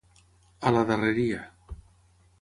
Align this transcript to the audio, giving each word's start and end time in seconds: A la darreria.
A 0.69 0.71
la 0.77 0.81
darreria. 0.93 1.45